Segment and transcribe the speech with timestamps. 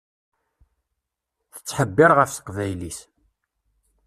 [1.53, 2.99] Tettḥebbiṛ ɣef teqbaylit.